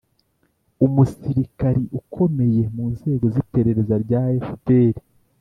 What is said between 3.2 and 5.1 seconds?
z'iperereza rya fpr.